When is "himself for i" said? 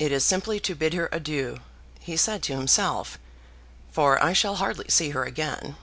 2.56-4.32